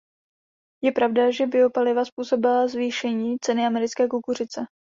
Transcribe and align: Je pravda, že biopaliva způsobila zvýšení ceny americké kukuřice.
Je 0.83 0.91
pravda, 0.91 1.31
že 1.31 1.47
biopaliva 1.47 2.05
způsobila 2.05 2.67
zvýšení 2.67 3.35
ceny 3.41 3.65
americké 3.65 4.07
kukuřice. 4.09 4.61